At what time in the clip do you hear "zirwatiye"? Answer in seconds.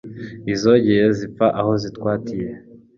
1.81-2.49